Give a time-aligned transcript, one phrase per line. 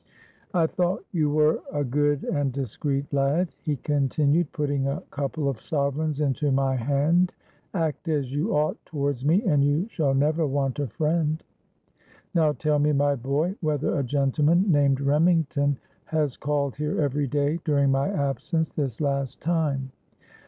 [0.55, 5.61] —'I thought you were a good and discreet lad,' he continued, putting a couple of
[5.61, 7.31] sovereigns into my hand:
[7.75, 11.43] 'act as you ought towards me, and you shall never want a friend.
[12.33, 17.59] Now, tell me, my boy, whether a gentleman named Remington has called here every day
[17.63, 19.91] during my absence this last time?'